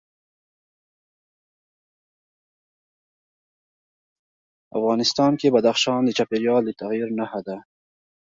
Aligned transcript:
افغانستان 4.77 5.31
کې 5.39 5.53
بدخشان 5.53 6.01
د 6.05 6.09
چاپېریال 6.17 6.61
د 6.65 6.69
تغیر 6.81 7.07
نښه 7.17 7.41
ده. 7.47 7.57